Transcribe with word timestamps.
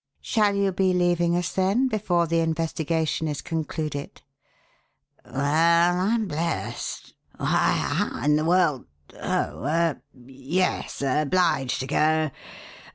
"Shall 0.23 0.55
you 0.55 0.71
be 0.71 0.95
leaving 0.95 1.35
us, 1.35 1.53
then, 1.53 1.87
before 1.87 2.25
the 2.25 2.39
investigation 2.39 3.27
is 3.27 3.39
concluded?" 3.43 4.23
"Well, 5.23 5.37
I'm 5.43 6.27
blest! 6.27 7.13
Why, 7.37 7.73
how 7.73 8.23
in 8.23 8.35
the 8.35 8.43
world 8.45 8.87
oh 9.13 9.63
er 9.63 10.01
yes. 10.25 11.03
Obliged 11.03 11.81
to 11.81 11.85
go. 11.85 12.31